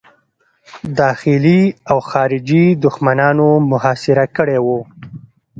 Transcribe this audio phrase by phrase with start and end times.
[0.99, 4.79] داخلي او خارجي دښمنانو محاصره کړی وو.